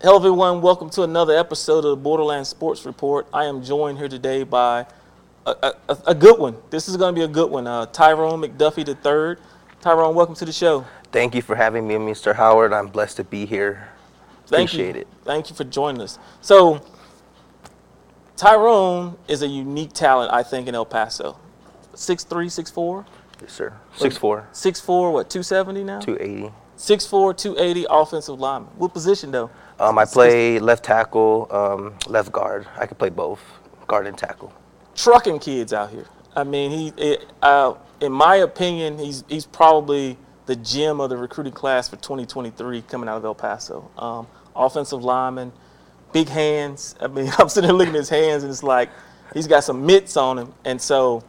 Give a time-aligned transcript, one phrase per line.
[0.00, 0.60] Hello, everyone.
[0.62, 3.26] Welcome to another episode of the Borderland Sports Report.
[3.32, 4.86] I am joined here today by
[5.44, 6.56] a, a, a good one.
[6.70, 7.66] This is going to be a good one.
[7.66, 9.42] Uh, Tyrone McDuffie III.
[9.80, 10.84] Tyrone, welcome to the show.
[11.10, 12.34] Thank you for having me, Mr.
[12.34, 12.72] Howard.
[12.72, 13.88] I'm blessed to be here.
[14.46, 15.00] Thank Appreciate you.
[15.02, 15.08] it.
[15.24, 16.18] Thank you for joining us.
[16.42, 16.80] So,
[18.36, 21.38] Tyrone is a unique talent, I think, in El Paso.
[21.94, 23.04] 6'3", 6'4",
[23.42, 23.72] Yes, sir.
[23.96, 25.12] Six four, Six four.
[25.12, 26.00] what, 270 now?
[26.00, 26.50] two eighty.
[26.76, 28.70] 6'4", 280, offensive lineman.
[28.76, 29.50] What position, though?
[29.80, 32.66] Um, I play left tackle, um, left guard.
[32.76, 33.40] I can play both,
[33.86, 34.52] guard and tackle.
[34.96, 36.06] trucking kids out here.
[36.34, 41.16] I mean, he, it, uh, in my opinion, he's he's probably the gem of the
[41.16, 43.88] recruiting class for 2023 coming out of El Paso.
[43.98, 44.26] Um,
[44.56, 45.52] offensive lineman,
[46.12, 46.96] big hands.
[47.00, 48.90] I mean, I'm sitting there looking at his hands, and it's like
[49.32, 51.22] he's got some mitts on him, and so.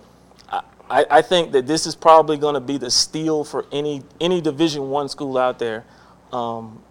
[0.92, 4.42] I- I, think that this is probably going to be the steal for any any
[4.42, 5.86] Division One school out there
[6.34, 6.82] um,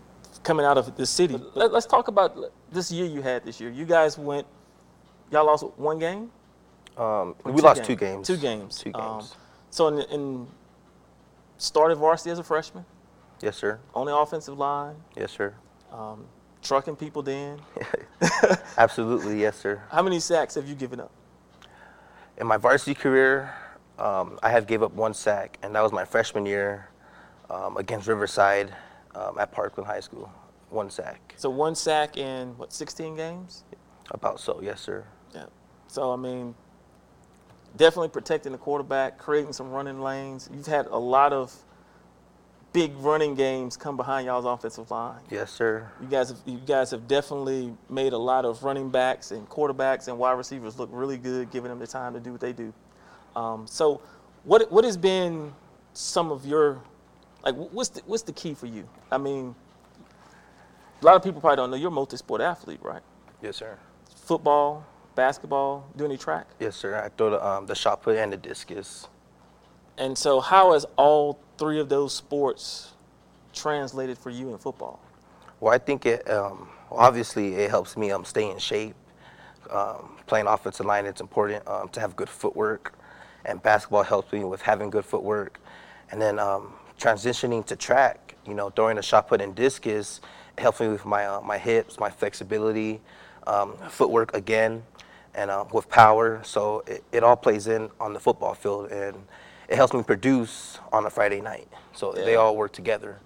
[0.49, 1.39] coming out of this city.
[1.55, 2.35] Let, us talk about
[2.73, 3.69] this year you had this year.
[3.69, 4.47] You guys went,
[5.31, 6.31] y'all lost one game.
[6.97, 8.27] Um, we two lost two games.
[8.27, 8.79] Two games.
[8.79, 9.35] Two Um, games.
[9.69, 10.47] so in, in
[11.59, 12.87] started varsity as a freshman,
[13.43, 13.79] yes, sir.
[13.95, 15.53] on the offensive line, Yes, sir.
[15.93, 16.25] um,
[16.63, 17.21] trucking people.
[17.23, 17.61] Then,
[18.79, 19.83] Absolutely, yes, sir.
[19.91, 21.11] how many sacks have you given up?
[22.39, 23.53] In my varsity career,
[23.99, 26.89] um, I have gave up one sack, and that was my freshman year
[27.51, 28.73] um, against Riverside
[29.15, 30.31] um, at Parkland High School.
[30.71, 31.35] One sack.
[31.37, 33.65] So one sack in what 16 games?
[34.11, 35.05] About so, yes, sir.
[35.35, 35.47] Yeah.
[35.87, 36.55] So I mean,
[37.77, 40.49] definitely protecting the quarterback, creating some running lanes.
[40.53, 41.55] You've had a lot of
[42.73, 45.21] big running games come behind y'all's offensive line.
[45.31, 45.91] Yes, sir.
[46.01, 50.09] You guys, have, you guys have definitely made a lot of running backs and quarterbacks
[50.09, 52.73] and wide receivers look really good, giving them the time to do what they do.
[53.35, 54.01] Um, so,
[54.45, 55.53] what what has been
[55.93, 56.81] some of your
[57.45, 57.55] like?
[57.55, 58.89] What's the, what's the key for you?
[59.11, 59.55] I mean,
[61.01, 63.03] a lot of people probably don't know you're a multi-sport athlete, right?
[63.43, 63.79] Yes, sir.
[64.17, 64.85] Football,
[65.15, 66.97] basketball, do any track, Yes, sir.
[67.03, 69.09] I throw the um, the shot put and the discus.
[69.97, 72.93] and so how has all three of those sports
[73.53, 75.01] translated for you in football?
[75.61, 78.95] Well, I think it um, obviously it helps me um, stay in shape.
[79.71, 82.95] Um, playing offensive line, it's important um, to have good footwork,
[83.45, 85.61] and basketball helps me with having good footwork.
[86.11, 90.21] And then um, transitioning to track, you know, throwing a shot put and discus,
[90.59, 93.01] helps me with my uh, my hips, my flexibility,
[93.47, 94.83] um, footwork again,
[95.35, 96.41] and uh, with power.
[96.45, 99.17] So it, it all plays in on the football field, and
[99.69, 101.69] it helps me produce on a Friday night.
[101.95, 103.19] So they all work together.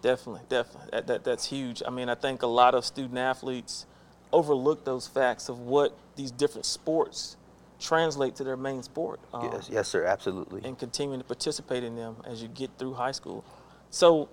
[0.00, 0.90] Definitely, definitely.
[0.92, 1.82] That, that, that's huge.
[1.84, 3.86] I mean, I think a lot of student athletes
[4.32, 7.36] overlook those facts of what these different sports
[7.78, 10.62] translate to their main sport um, Yes, yes, sir, absolutely.
[10.64, 13.44] and continuing to participate in them as you get through high school.
[13.90, 14.28] So,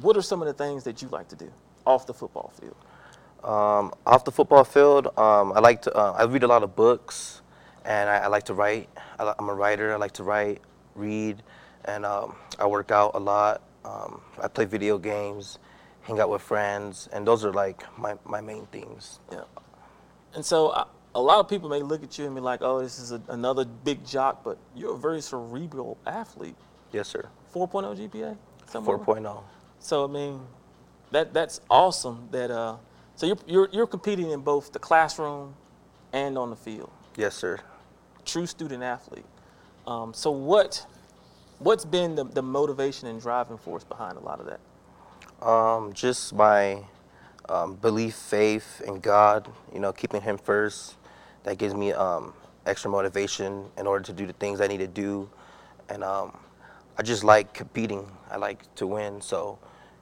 [0.00, 1.50] what are some of the things that you like to do
[1.86, 2.76] off the football field?
[3.44, 5.94] Um, off the football field, um, I like to.
[5.94, 7.42] Uh, I read a lot of books,
[7.84, 8.88] and I, I like to write.
[9.18, 9.92] I, I'm a writer.
[9.92, 10.60] I like to write,
[10.94, 11.42] read,
[11.84, 13.62] and um, I work out a lot.
[13.84, 15.58] Um, I play video games,
[16.02, 19.20] hang out with friends, and those are like my, my main things.
[19.30, 19.42] Yeah.
[20.34, 22.80] And so, I, a lot of people may look at you and be like, "Oh,
[22.80, 26.54] this is a, another big jock," but you're a very cerebral athlete.
[26.92, 27.26] Yes, sir.
[27.54, 28.36] 4.0 GPA.
[28.70, 29.42] 4.0.
[29.80, 30.40] So I mean,
[31.12, 32.28] that that's awesome.
[32.30, 32.76] That uh,
[33.14, 35.54] so you're you're you're competing in both the classroom
[36.12, 36.90] and on the field.
[37.16, 37.60] Yes, sir.
[38.26, 39.24] True student athlete.
[39.86, 40.84] Um, so what
[41.60, 45.46] what's been the, the motivation and driving force behind a lot of that?
[45.46, 46.82] Um, just my
[47.48, 50.96] um, belief, faith in God, you know, keeping Him first.
[51.46, 52.34] That gives me um,
[52.66, 55.30] extra motivation in order to do the things I need to do.
[55.88, 56.36] And um,
[56.98, 58.10] I just like competing.
[58.28, 59.20] I like to win.
[59.20, 59.56] So,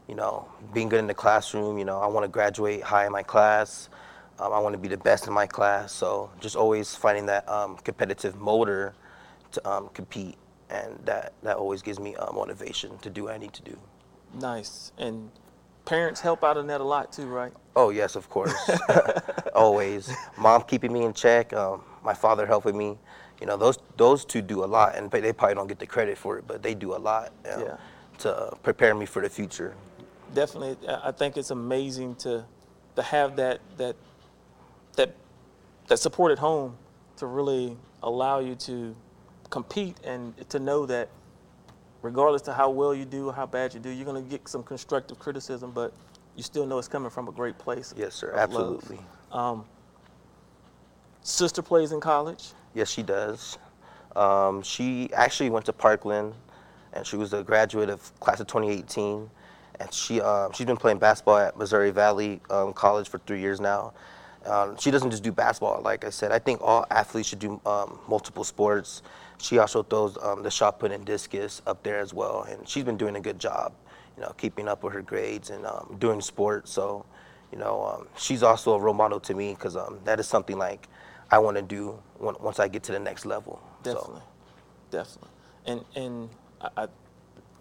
[0.09, 3.13] you know, being good in the classroom, you know, I want to graduate high in
[3.13, 3.91] my class.
[4.39, 5.93] Um, I want to be the best in my class.
[5.93, 8.95] So, just always finding that um, competitive motor
[9.53, 10.39] to um, compete.
[10.71, 13.79] And that, that always gives me uh, motivation to do what I need to do.
[14.33, 14.93] Nice.
[14.97, 15.31] And
[15.85, 17.53] parents help out in that a lot too, right?
[17.77, 18.55] Oh yes, of course.
[19.55, 20.15] Always.
[20.39, 21.53] Mom keeping me in check.
[21.53, 22.99] Um, my father helping me.
[23.41, 26.17] You know, those those two do a lot, and they probably don't get the credit
[26.17, 27.77] for it, but they do a lot um, Yeah.
[28.19, 29.75] to prepare me for the future.
[30.33, 32.45] Definitely, I I think it's amazing to
[32.97, 33.97] to have that that
[34.97, 35.15] that
[35.89, 36.77] that support at home
[37.17, 38.95] to really allow you to
[39.51, 41.09] compete and to know that
[42.05, 44.47] regardless to how well you do or how bad you do, you're going to get
[44.47, 45.93] some constructive criticism, but
[46.37, 47.95] you still know it's coming from a great place.
[47.97, 48.33] Yes, sir.
[48.37, 48.99] Absolutely.
[49.33, 49.65] Um,
[51.23, 52.51] sister plays in college.
[52.75, 53.57] Yes, she does.
[54.15, 56.35] Um, she actually went to Parkland,
[56.93, 59.31] and she was a graduate of class of 2018.
[59.81, 63.61] and she um, she's been playing basketball at Missouri Valley um, College for three years
[63.61, 63.95] now.
[64.45, 66.31] Um, she doesn't just do basketball, like I said.
[66.31, 69.03] I think all athletes should do um, multiple sports.
[69.45, 72.83] She also throws um, the shot put and discus up there as well, and she's
[72.83, 73.75] been doing a good job,
[74.17, 76.73] you know, keeping up with her grades and um, doing sports.
[76.73, 77.05] So,
[77.53, 80.57] you know, um, she's also a role model to me because um, that is something
[80.57, 80.89] like
[81.31, 83.63] I want to do when, once I get to the next level.
[83.85, 84.23] So, Definitely,
[84.91, 85.31] definitely.
[85.67, 86.31] And and
[86.63, 86.89] I, I,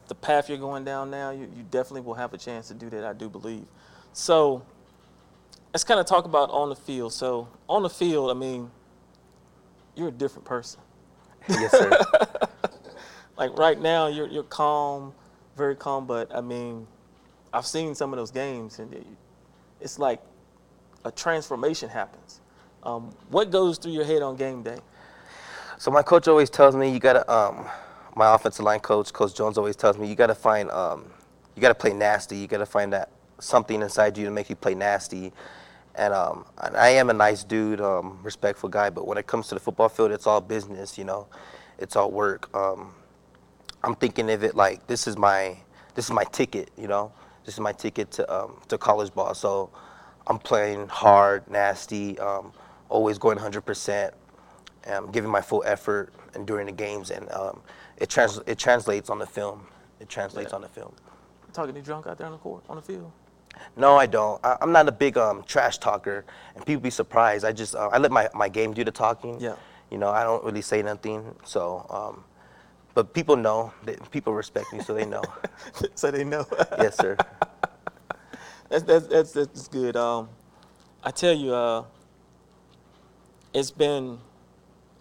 [0.07, 2.89] the path you're going down now, you, you definitely will have a chance to do
[2.91, 3.03] that.
[3.03, 3.65] I do believe.
[4.13, 4.63] So
[5.73, 7.11] let's kind of talk about on the field.
[7.11, 8.71] So on the field, I mean,
[9.97, 10.79] you're a different person.
[11.49, 11.99] Yes, sir.
[13.35, 15.11] Like right now, you're you're calm,
[15.57, 16.05] very calm.
[16.05, 16.85] But I mean,
[17.51, 19.07] I've seen some of those games, and it-
[19.81, 20.21] it's like
[21.03, 22.41] a transformation happens.
[22.83, 24.77] Um, what goes through your head on game day?
[25.79, 27.65] So my coach always tells me you gotta um
[28.15, 31.05] my offensive line coach, Coach Jones always tells me you gotta find um
[31.55, 32.37] you gotta play nasty.
[32.37, 33.09] You gotta find that
[33.39, 35.33] something inside you to make you play nasty.
[35.95, 39.55] And um I am a nice dude, um, respectful guy, but when it comes to
[39.55, 41.27] the football field it's all business, you know.
[41.77, 42.53] It's all work.
[42.55, 42.93] Um
[43.83, 45.57] I'm thinking of it like this is my
[45.95, 47.11] this is my ticket, you know.
[47.45, 49.33] This is my ticket to um, to college ball.
[49.33, 49.69] So
[50.27, 52.53] I'm playing hard, nasty, um,
[52.87, 54.11] always going 100%,
[54.87, 57.61] um, giving my full effort and during the games, and um,
[57.97, 59.67] it trans it translates on the film.
[59.99, 60.55] It translates Yeah.
[60.55, 60.93] on the film.
[61.51, 63.11] Talking to drunk out there on the court, on the field.
[63.75, 64.43] No, I don't.
[64.43, 67.45] I, I'm not a big um, trash talker, and people be surprised.
[67.45, 69.39] I just uh, I let my, my game do the talking.
[69.39, 69.55] Yeah.
[69.89, 71.35] You know, I don't really say nothing.
[71.43, 72.23] So, um,
[72.93, 73.73] but people know.
[73.85, 75.23] That people respect me, so they know.
[75.95, 76.45] so they know.
[76.77, 77.17] yes, sir.
[78.69, 79.95] that's, that's that's that's good.
[79.95, 80.29] Um,
[81.03, 81.83] I tell you, uh,
[83.53, 84.19] it's been.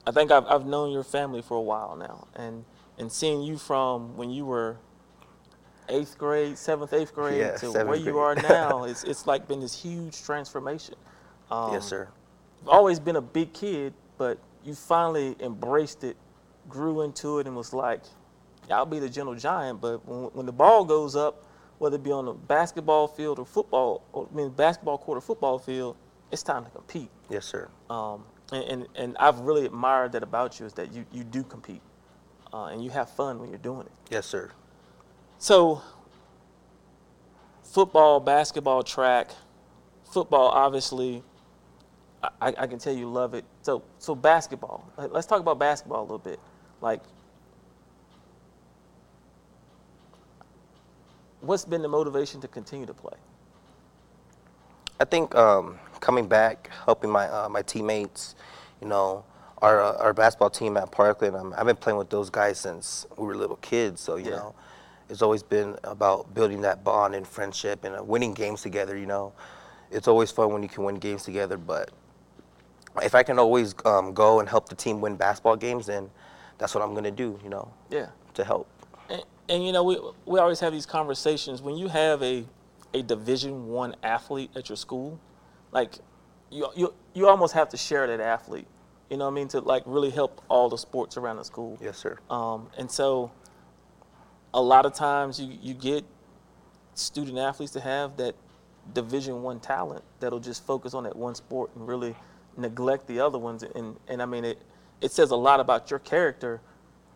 [0.06, 2.64] I think I've I've known your family for a while now, and
[2.98, 4.76] and seeing you from when you were
[5.88, 9.60] eighth grade, seventh, eighth grade Yeah, to where you are now, it's it's like been
[9.60, 10.94] this huge transformation.
[11.50, 12.08] Um, yes, sir.
[12.66, 16.16] Always been a big kid, but you finally embraced it,
[16.68, 18.02] grew into it, and was like,
[18.68, 21.44] "Yeah, "I'll be the gentle giant." But when, when the ball goes up,
[21.78, 25.20] whether it be on the basketball field or football, or, I mean basketball court or
[25.20, 25.96] football field,
[26.30, 27.10] it's time to compete.
[27.28, 27.68] Yes, sir.
[27.90, 31.42] Um, and, and and I've really admired that about you is that you you do
[31.42, 31.82] compete,
[32.52, 33.92] uh, and you have fun when you're doing it.
[34.10, 34.52] Yes, sir.
[35.42, 35.82] So,
[37.64, 39.32] football, basketball, track,
[40.04, 41.24] football, obviously,
[42.22, 43.44] I, I can tell you love it.
[43.62, 44.86] So, so basketball.
[44.96, 46.38] Let- Let's talk about basketball a little bit.
[46.80, 47.00] Like,
[51.40, 53.18] what's been the motivation to continue to play?
[55.00, 58.36] I think um, coming back, helping my uh, my teammates,
[58.80, 59.24] you know,
[59.60, 61.34] our uh, our basketball team at Parkland.
[61.34, 64.00] Um, I've been playing with those guys since we were little kids.
[64.00, 64.36] So you Yeah.
[64.36, 64.54] know,
[65.08, 68.96] it's always been about building that bond and friendship and uh, winning games together.
[68.96, 69.32] You know,
[69.90, 71.56] it's always fun when you can win games together.
[71.56, 71.90] But
[73.02, 76.10] if I can always um, go and help the team win basketball games, then
[76.58, 77.38] that's what I'm gonna do.
[77.42, 78.08] You know, Yeah.
[78.34, 78.68] to help.
[79.10, 82.44] And, and you know, we we always have these conversations when you have a
[82.94, 85.18] a Division One athlete at your school,
[85.72, 85.98] like
[86.50, 88.66] you you you almost have to share that athlete.
[89.10, 89.48] You know what I mean?
[89.48, 91.78] To like really help all the sports around the school.
[91.82, 92.18] Yes, sir.
[92.30, 93.30] Um, and so,
[94.54, 96.04] a lot of times you you get
[96.94, 98.34] student athletes to have that
[98.94, 102.14] Division One talent that'll just focus on that one sport and really
[102.56, 103.62] neglect the other ones.
[103.62, 104.58] And and I mean it
[105.00, 106.60] it says a lot about your character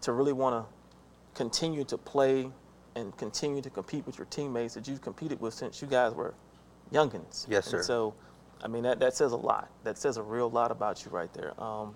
[0.03, 0.73] to really want to
[1.35, 2.51] continue to play
[2.95, 6.35] and continue to compete with your teammates that you've competed with since you guys were
[6.93, 7.47] youngins.
[7.49, 7.83] Yes, And sir.
[7.83, 8.15] so,
[8.63, 9.69] I mean that that says a lot.
[9.85, 11.61] That says a real lot about you right there.
[11.63, 11.95] Um,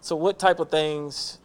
[0.00, 1.38] so, what type of things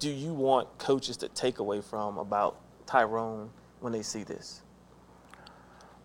[0.00, 4.62] do you want coaches to take away from about Tyrone when they see this?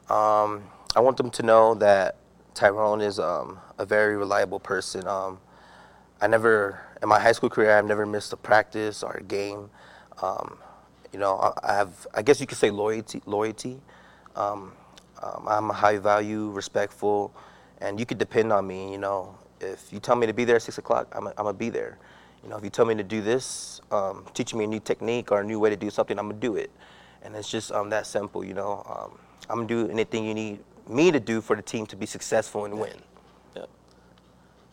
[0.10, 0.64] Um,
[0.96, 2.18] I want them to know that
[2.54, 5.08] Tyrone is um, a very reliable person.
[5.08, 5.40] Um,
[6.22, 9.70] I never, in my high school career, I've never missed a practice or a game.
[10.22, 10.58] Um,
[11.14, 13.22] you know, I, I have, I guess you could say loyalty.
[13.26, 13.80] Loyalty.
[14.36, 14.74] Um,
[15.24, 17.34] um, I'm a high value, respectful,
[17.80, 18.92] and you could depend on me.
[18.92, 21.54] You know, if you tell me to be there at six o'clock, I'm, I'm gonna
[21.54, 21.98] be there.
[22.46, 25.32] You know, if you tell me to do this, um, teach me a new technique
[25.32, 26.70] or a new way to do something, I'm gonna do it.
[27.24, 28.46] And it's just um, that simple.
[28.46, 29.18] You know, um,
[29.50, 32.66] I'm gonna do anything you need me to do for the team to be successful
[32.66, 32.94] and win.
[33.56, 33.68] Yep.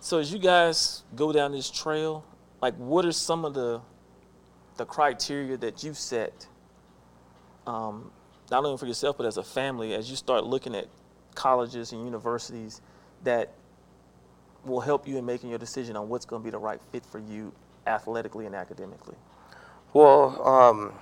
[0.01, 2.23] So as you guys go down this trail,
[2.61, 3.81] like what are some of the
[4.77, 6.47] the criteria that you've set,
[7.67, 8.11] um,
[8.51, 10.89] not only for yourself but as a family, as you start looking at
[11.35, 12.83] colleges and universities
[13.25, 13.55] that
[14.65, 17.05] will help you in making your decision on what's going to be the right fit
[17.05, 17.53] for you
[17.87, 19.17] athletically and academically?
[19.93, 20.93] Well, um,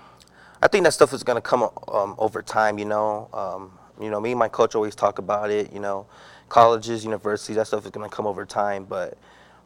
[0.62, 2.78] I think that stuff is gonna come um, over time.
[2.78, 5.72] You know, um, you know, me and my coach always talk about it.
[5.72, 6.06] You know,
[6.48, 8.84] colleges, universities, that stuff is gonna come over time.
[8.84, 9.16] But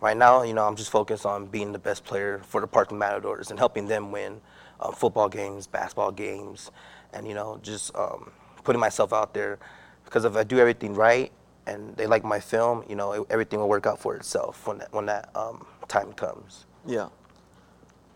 [0.01, 3.01] right now, you know, I'm just focused on being the best player for the Parkland
[3.01, 4.41] Matadors and helping them win
[4.79, 6.71] um, football games, basketball games,
[7.13, 8.31] and you know, just um,
[8.63, 9.59] putting myself out there.
[10.05, 11.33] Because if I do everything right
[11.67, 14.79] and they like my film, you know, it, everything will work out for itself when
[14.79, 16.67] that, when that um, time comes.
[16.87, 17.09] Yeah.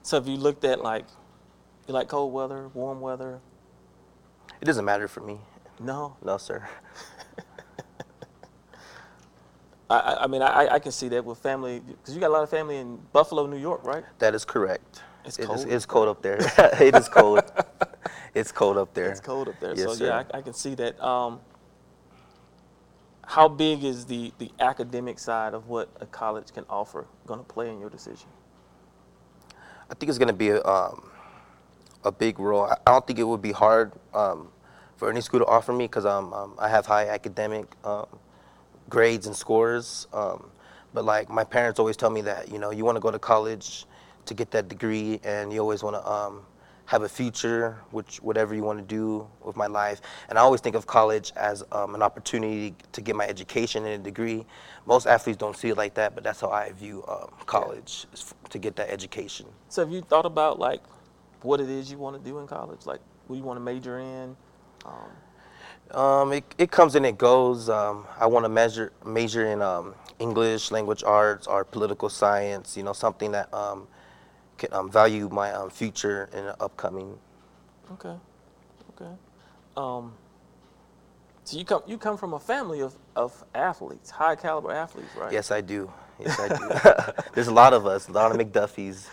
[0.03, 1.05] So have you looked at like,
[1.87, 3.41] you like cold weather, warm weather?
[4.61, 5.39] It doesn't matter for me.
[5.81, 6.17] No.
[6.25, 6.69] No, sir.
[9.91, 12.43] I, I- mean, I, I can see that with family, because you got a lot
[12.43, 14.05] of family in Buffalo, New York, right?
[14.19, 15.03] That is correct.
[15.25, 15.67] It's It is- cold.
[15.69, 16.39] it's cold up there.
[16.81, 17.43] it is cold.
[18.35, 19.11] It's cold up there.
[19.11, 19.71] It's cold up there.
[19.75, 20.07] Yes, so sir.
[20.07, 21.03] yeah, I, I can see that.
[21.03, 21.41] Um,
[23.39, 27.45] how big is the, the academic side of what a college can offer going to
[27.45, 28.27] play in your decision?
[29.89, 31.09] I think it's going to be a, um,
[32.03, 32.65] a big role.
[32.65, 34.49] I don't think it would be hard um,
[34.97, 38.09] for any school to offer me because um, I have high academic um,
[38.89, 40.09] grades and scores.
[40.13, 40.51] Um,
[40.93, 43.21] but like my parents always tell me that you know you want to go to
[43.21, 43.85] college
[44.27, 46.43] to get that degree, and you always want to um,
[46.89, 50.01] have a future, which whatever you want to do with my life.
[50.31, 54.01] And I always think of college as um, an opportunity to get my education and
[54.01, 54.47] a degree.
[54.87, 58.35] Most athletes don't see it like that, but that's how I view um, college f-
[58.49, 59.45] to get that education.
[59.69, 60.81] So have you thought about like
[61.43, 62.87] what it is you want to do in college?
[62.87, 64.35] Like what you want to major in?
[64.87, 65.11] Um,
[65.91, 67.69] Um, it, it comes and it goes.
[67.69, 72.77] Um, I want to measure major in um, English, language arts, or political science.
[72.79, 73.89] You know, something that um,
[74.59, 77.19] can um, value my um, future in the upcoming.
[77.93, 78.15] okay,
[78.91, 79.13] okay.
[79.77, 80.13] Um,
[81.45, 85.33] so you come you come from a family of, of athletes, high caliber athletes, right?
[85.33, 85.91] Yes, I do.
[86.21, 87.23] Yes, I do.
[87.35, 89.07] There's a lot of us, a lot of McDuffies.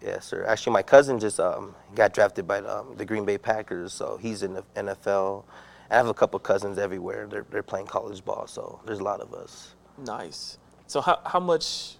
[0.00, 0.44] Yes, sir.
[0.46, 4.42] Actually, my cousin just um, got drafted by um, the Green Bay Packers, so he's
[4.42, 5.44] in the NFL.
[5.90, 7.26] I have a couple cousins everywhere.
[7.26, 9.74] They're, they're playing college ball, so there's a lot of us.
[9.98, 10.58] Nice.
[10.86, 11.96] So how how much,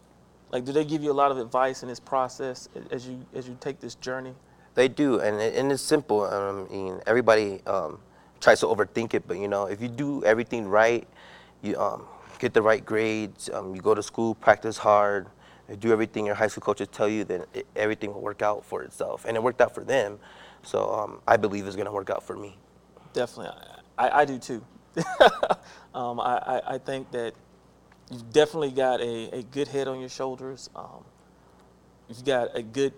[0.50, 3.48] like, do they give you a lot of advice in this process as you as
[3.48, 4.34] you take this journey?
[4.74, 6.22] They do, and it, and it's simple.
[6.22, 7.98] Um, I mean, everybody um,
[8.40, 11.06] tries to overthink it, but you know, if you do everything right,
[11.62, 12.04] you um,
[12.38, 15.26] get the right grades, um, you go to school, practice hard,
[15.80, 18.82] do everything your high school coaches tell you, then it, everything will work out for
[18.82, 19.24] itself.
[19.26, 20.18] And it worked out for them,
[20.62, 22.56] so um, I believe it's going to work out for me.
[23.12, 23.52] Definitely,
[23.98, 24.64] I, I, I do too.
[25.94, 27.34] um, I, I, I think that
[28.10, 30.70] you've definitely got a, a good head on your shoulders.
[30.74, 31.04] Um,
[32.08, 32.92] you've got a good,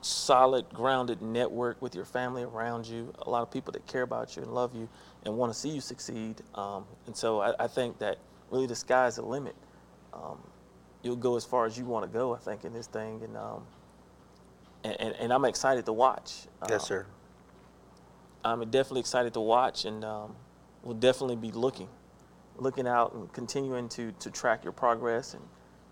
[0.00, 3.12] solid, grounded network with your family around you.
[3.22, 4.88] A lot of people that care about you and love you
[5.24, 6.42] and want to see you succeed.
[6.54, 8.18] Um, and so I, I think that
[8.50, 9.56] really the sky's the limit.
[10.12, 10.38] Um,
[11.02, 13.22] you'll go as far as you want to go, I think, in this thing.
[13.22, 13.62] And, um,
[14.84, 16.46] and, and, and I'm excited to watch.
[16.68, 17.06] Yes, Um, sir.
[18.44, 20.36] I'm definitely excited to watch, and um,
[20.82, 21.88] we'll definitely be looking,
[22.58, 25.42] looking out, and continuing to to track your progress, and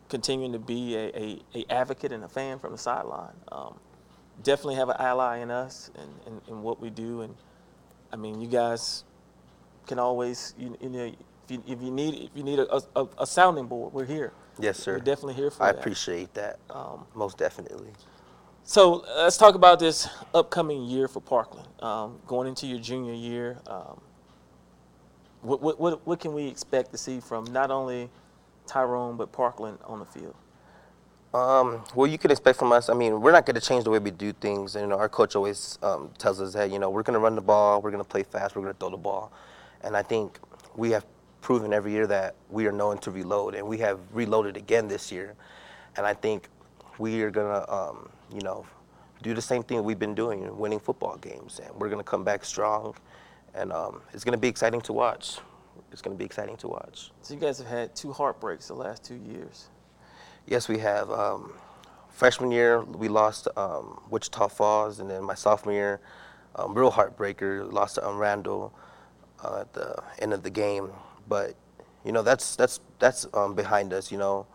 [0.09, 3.35] continuing to be a, a, a advocate and a fan from the sideline.
[3.51, 3.79] Um,
[4.43, 7.35] definitely have an ally in us and, and, and what we do, and
[8.13, 9.05] I mean, you guys
[9.87, 13.09] can always, you, you know, if you, if you need if you need a, a,
[13.19, 14.33] a sounding board, we're here.
[14.59, 14.95] Yes, sir.
[14.95, 15.79] We're definitely here for I that.
[15.79, 16.59] appreciate that.
[16.71, 17.91] Um, Most definitely.
[18.65, 21.69] So let's talk about this upcoming year for Parkland.
[21.81, 24.01] Um, going into your junior year, um,
[25.43, 28.11] what, what, what, what can we expect to see from not only
[28.67, 30.35] Tyrone but Parkland on the field?
[31.35, 32.89] Um, well, you can expect from us.
[32.89, 34.75] I mean, we're not going to change the way we do things.
[34.75, 37.21] And, you know, our coach always um, tells us that you know we're going to
[37.21, 39.33] run the ball, we're going to play fast, we're going to throw the ball,
[39.83, 40.39] and I think
[40.77, 41.05] we have
[41.43, 45.13] proven every year that we are known to reload, and we have reloaded again this
[45.13, 45.35] year.
[45.97, 46.49] And I think
[46.99, 48.67] we are going to, um, you know,
[49.23, 52.25] do the same thing we've been doing, winning football games, and we're going to come
[52.25, 52.95] back strong,
[53.57, 55.39] and um, it's going to be exciting to watch.
[55.91, 57.11] It's going to be exciting to watch.
[57.23, 59.69] So you guys have had two heartbreaks the last two years.
[60.47, 61.11] Yes, we have.
[61.11, 61.53] Um,
[62.11, 66.01] freshman year, we lost um, Wichita Falls, and then my sophomore year,
[66.57, 68.73] um, real heartbreaker, lost to um, Randall
[69.43, 70.91] uh, at the end of the game.
[71.29, 71.55] But
[72.05, 74.13] you know, that's that's that's um, behind us.
[74.13, 74.47] You know,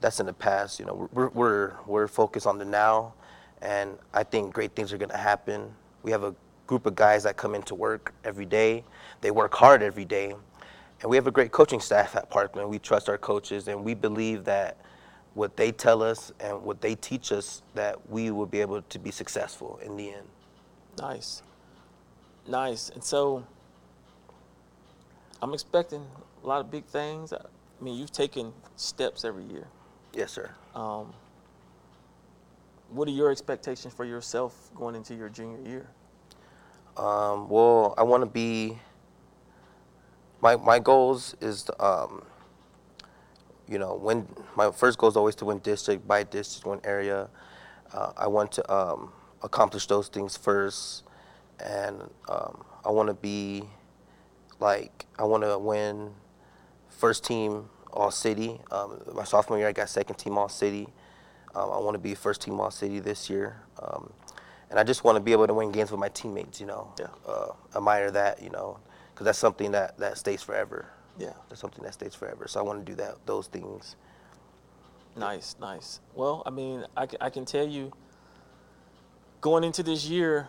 [0.00, 0.80] that's in the past.
[0.80, 3.14] You know, we're we're we're focused on the now,
[3.62, 5.72] and I think great things are going to happen.
[6.02, 6.34] We have a
[6.68, 8.84] group of guys that come into work every day.
[9.20, 10.34] They work hard every day,
[11.00, 12.68] and we have a great coaching staff at Parkland.
[12.68, 14.76] We trust our coaches, and we believe that
[15.34, 18.98] what they tell us and what they teach us that we will be able to
[18.98, 20.26] be successful in the end.
[20.98, 21.42] Nice,
[22.46, 22.90] nice.
[22.90, 23.44] And so
[25.42, 26.04] I'm expecting
[26.44, 27.32] a lot of big things.
[27.32, 27.40] I
[27.80, 29.68] mean, you've taken steps every year.
[30.12, 30.50] Yes, sir.
[30.74, 31.12] Um,
[32.90, 35.88] what are your expectations for yourself going into your junior year?
[36.98, 38.78] Um, well, I want to be.
[40.40, 42.22] My my goals is to, um,
[43.68, 44.26] you know, win.
[44.56, 47.28] My first goal is always to win district by district, one area.
[47.92, 49.12] Uh, I want to um,
[49.42, 51.04] accomplish those things first,
[51.64, 53.62] and um, I want to be
[54.58, 56.10] like I want to win
[56.88, 58.60] first team all city.
[58.72, 60.88] Um, my sophomore year, I got second team all city.
[61.54, 63.62] Um, I want to be first team all city this year.
[63.80, 64.12] Um,
[64.70, 66.60] and I just want to be able to win games with my teammates.
[66.60, 67.06] You know, Yeah.
[67.26, 68.42] uh, admire that.
[68.42, 68.78] You know,
[69.14, 70.86] because that's something that that stays forever.
[71.18, 71.32] Yeah.
[71.48, 72.46] That's something that stays forever.
[72.48, 73.16] So I want to do that.
[73.26, 73.96] Those things.
[75.16, 76.00] Nice, nice.
[76.14, 77.92] Well, I mean, I, I can tell you,
[79.40, 80.48] going into this year,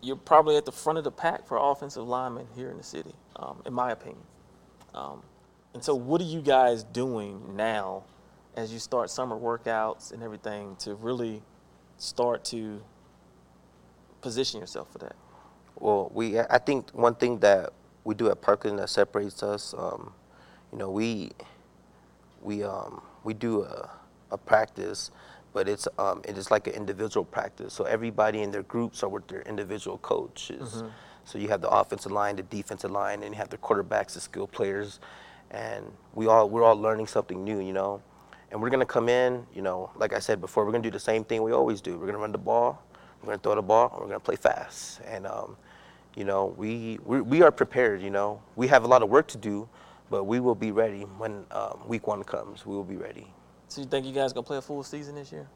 [0.00, 3.12] you're probably at the front of the pack for offensive linemen here in the city,
[3.36, 4.22] um, in my opinion.
[4.94, 5.22] Um,
[5.74, 8.04] and so, what are you guys doing now
[8.58, 11.42] as you start summer workouts and everything to really
[11.96, 12.82] start to
[14.20, 15.14] position yourself for that?
[15.78, 17.72] Well, we I think one thing that
[18.02, 20.12] we do at Parkland that separates us, um,
[20.72, 21.30] you know, we
[22.42, 23.90] we um, we do a,
[24.32, 25.12] a practice,
[25.52, 27.72] but it's um, it is like an individual practice.
[27.72, 30.82] So everybody in their groups are with their individual coaches.
[31.24, 34.20] So you have the offensive line, the defensive line, and you have the quarterbacks, the
[34.20, 34.98] skill players,
[35.50, 38.02] and we all we're all learning something new, you know.
[38.50, 40.98] And we're gonna come in, you know, like I said before, we're gonna do the
[41.00, 41.98] same thing we always do.
[41.98, 42.82] We're gonna run the ball,
[43.22, 45.00] we're gonna throw the ball, and we're gonna play fast.
[45.06, 45.56] And um,
[46.14, 48.00] you know, we, we we are prepared.
[48.00, 49.68] You know, we have a lot of work to do,
[50.10, 52.64] but we will be ready when um, week one comes.
[52.64, 53.26] We will be ready.
[53.68, 55.46] So, you think you guys gonna play a full season this year?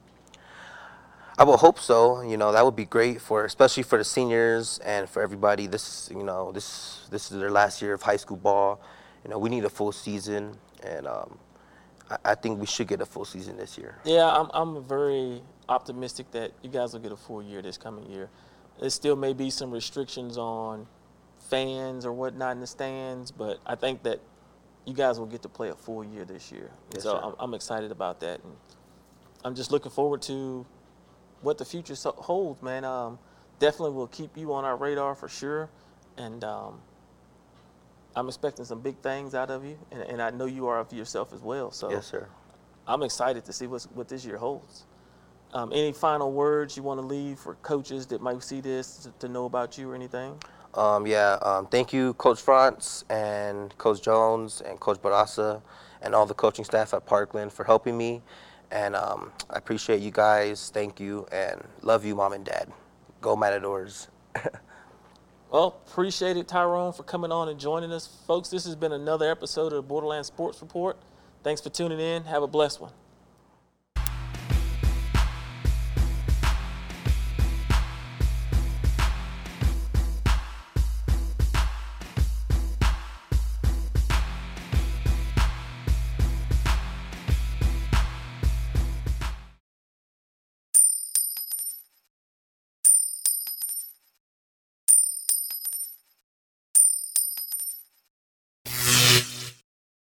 [1.39, 2.21] I will hope so.
[2.21, 5.67] You know, that would be great for, especially for the seniors and for everybody.
[5.67, 8.81] This, you know, this this is their last year of high school ball.
[9.25, 11.39] You know, we need a full season, and um,
[12.13, 13.97] I, I think we should get a full season this year.
[14.05, 18.07] Yeah, I'm, I'm very optimistic that you guys will get a full year this coming
[18.11, 18.29] year.
[18.81, 20.87] There still may be some restrictions on
[21.51, 24.21] fans or whatnot in the stands, but I think that
[24.85, 26.71] you guys will get to play a full year this year.
[26.95, 27.17] Yes, so.
[27.17, 28.43] I'm, I'm excited about that.
[28.43, 28.55] And
[29.45, 30.67] I'm just looking forward to
[31.41, 32.85] what the future holds, man.
[32.85, 33.19] Um,
[33.59, 35.71] definitely will keep you on our radar for sure.
[36.17, 36.81] And um,
[38.15, 40.93] I'm expecting some big things out of you, and, and I know you are of
[40.93, 41.71] yourself as well.
[41.71, 42.29] So Yes, sir.
[42.87, 44.85] I'm excited to see what's, what this year holds.
[45.55, 49.13] Um, any final words you want to leave for coaches that might see this to,
[49.27, 50.39] to know about you or anything?
[50.75, 55.61] Um, yeah, um, thank you, Coach France and Coach Jones and Coach Barasa
[56.01, 58.23] and all the coaching staff at Parkland for helping me.
[58.71, 60.71] And um, I appreciate you guys.
[60.73, 62.73] Thank you and love you, mom and dad.
[63.21, 64.09] Go Matadors.
[65.53, 68.07] Well, appreciate it, Tyrone, for coming on and joining us.
[68.27, 70.97] Folks, this has been another episode of the Borderland Sports Report.
[71.45, 72.25] Thanks for tuning in.
[72.25, 72.93] Have a blessed one.